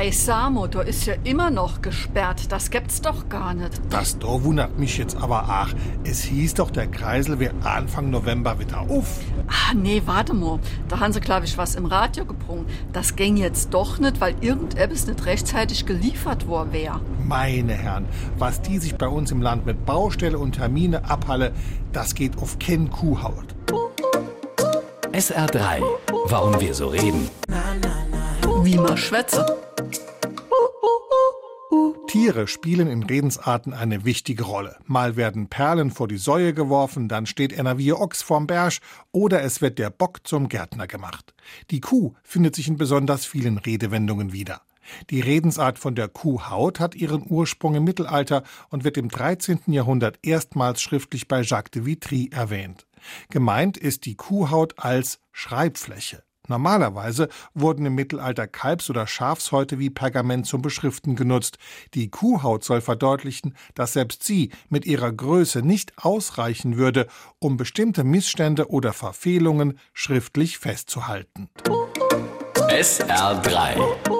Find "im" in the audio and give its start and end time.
11.74-11.84, 19.30-19.42, 47.76-47.84, 48.96-49.08, 57.86-57.94